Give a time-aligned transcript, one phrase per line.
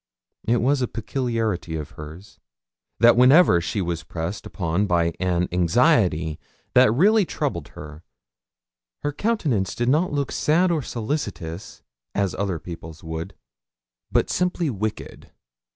[0.47, 2.39] It was a peculiarity of hers,
[2.97, 6.39] that whenever she was pressed upon by an anxiety
[6.73, 8.01] that really troubled her,
[9.03, 11.83] her countenance did not look sad or solicitous,
[12.15, 13.35] as other people's would,
[14.11, 15.29] but simply wicked.